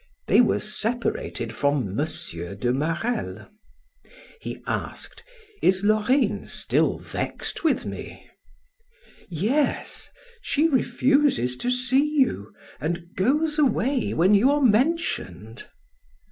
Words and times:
They 0.25 0.41
were 0.41 0.59
separated 0.59 1.53
from 1.53 1.87
M. 1.89 2.07
de 2.57 2.73
Marelle. 2.73 3.47
He 4.39 4.59
asked: 4.65 5.21
"Is 5.61 5.83
Laurine 5.83 6.43
still 6.43 6.97
vexed 6.97 7.63
with 7.63 7.85
me?" 7.85 8.27
"Yes. 9.29 10.09
She 10.41 10.67
refuses 10.67 11.55
to 11.57 11.69
see 11.69 12.03
you 12.17 12.51
and 12.79 13.13
goes 13.15 13.59
away 13.59 14.11
when 14.15 14.33
you 14.33 14.49
are 14.49 14.63
mentioned." 14.63 15.67